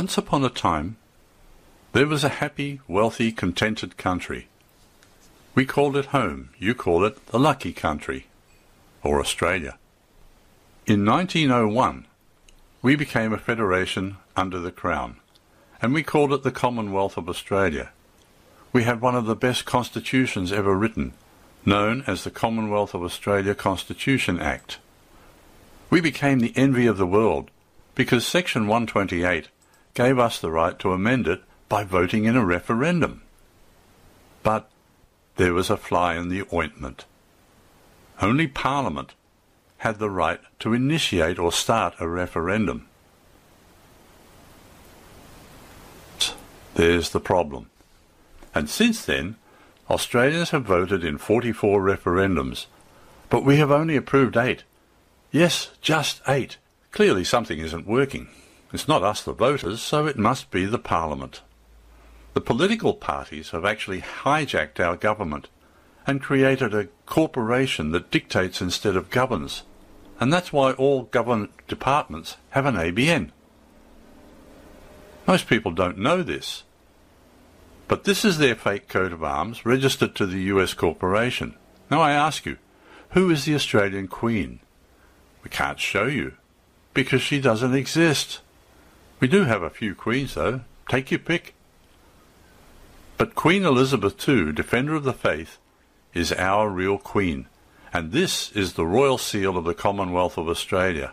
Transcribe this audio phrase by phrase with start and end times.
[0.00, 0.96] Once upon a time,
[1.92, 4.46] there was a happy, wealthy, contented country.
[5.56, 6.50] We called it home.
[6.56, 8.28] You call it the lucky country,
[9.02, 9.76] or Australia.
[10.86, 12.06] In 1901,
[12.80, 15.16] we became a federation under the Crown,
[15.82, 17.90] and we called it the Commonwealth of Australia.
[18.72, 21.12] We had one of the best constitutions ever written,
[21.66, 24.78] known as the Commonwealth of Australia Constitution Act.
[25.90, 27.50] We became the envy of the world
[27.96, 29.48] because Section 128
[29.98, 33.20] gave us the right to amend it by voting in a referendum.
[34.44, 34.70] But
[35.34, 37.04] there was a fly in the ointment.
[38.22, 39.14] Only Parliament
[39.78, 42.86] had the right to initiate or start a referendum.
[46.76, 47.68] There's the problem.
[48.54, 49.34] And since then,
[49.90, 52.66] Australians have voted in 44 referendums,
[53.30, 54.62] but we have only approved eight.
[55.32, 56.56] Yes, just eight.
[56.92, 58.28] Clearly something isn't working.
[58.72, 61.40] It's not us the voters, so it must be the Parliament.
[62.34, 65.48] The political parties have actually hijacked our government
[66.06, 69.62] and created a corporation that dictates instead of governs.
[70.20, 73.30] And that's why all government departments have an ABN.
[75.26, 76.64] Most people don't know this.
[77.88, 81.54] But this is their fake coat of arms registered to the US corporation.
[81.90, 82.58] Now I ask you,
[83.10, 84.60] who is the Australian Queen?
[85.42, 86.34] We can't show you,
[86.92, 88.40] because she doesn't exist.
[89.20, 90.60] We do have a few queens, though.
[90.88, 91.54] Take your pick.
[93.16, 95.58] But Queen Elizabeth II, Defender of the Faith,
[96.14, 97.46] is our real queen,
[97.92, 101.12] and this is the royal seal of the Commonwealth of Australia.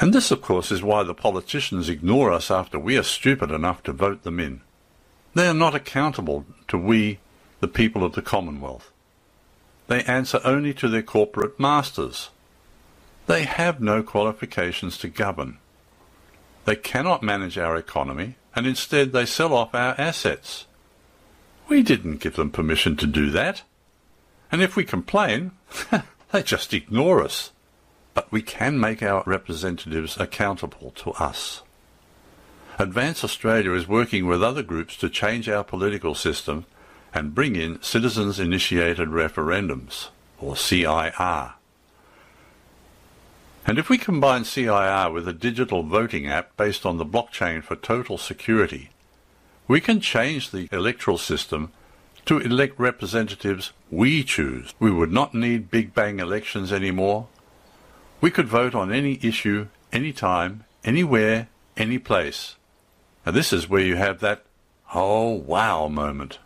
[0.00, 3.82] And this, of course, is why the politicians ignore us after we are stupid enough
[3.84, 4.62] to vote them in.
[5.34, 7.18] They are not accountable to we,
[7.60, 8.90] the people of the Commonwealth.
[9.88, 12.30] They answer only to their corporate masters.
[13.26, 15.58] They have no qualifications to govern.
[16.64, 20.66] They cannot manage our economy, and instead they sell off our assets.
[21.68, 23.62] We didn't give them permission to do that.
[24.50, 25.52] And if we complain,
[26.32, 27.52] they just ignore us.
[28.14, 31.62] But we can make our representatives accountable to us.
[32.78, 36.66] Advance Australia is working with other groups to change our political system
[37.16, 41.54] and bring in citizens initiated referendums, or CIR.
[43.66, 47.74] And if we combine CIR with a digital voting app based on the blockchain for
[47.74, 48.90] total security,
[49.66, 51.72] we can change the electoral system
[52.26, 54.74] to elect representatives we choose.
[54.78, 57.28] We would not need big bang elections anymore.
[58.20, 61.48] We could vote on any issue, anytime, anywhere,
[61.78, 62.56] any place.
[63.24, 64.44] And this is where you have that
[64.94, 66.40] oh wow moment.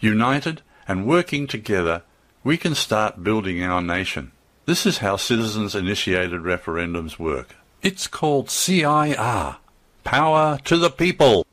[0.00, 2.02] United and working together,
[2.44, 4.30] we can start building our nation.
[4.66, 7.56] This is how citizens initiated referendums work.
[7.82, 9.56] It's called CIR.
[10.04, 11.43] Power to the people.